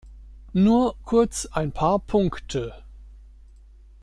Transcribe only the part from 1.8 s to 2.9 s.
Punkte.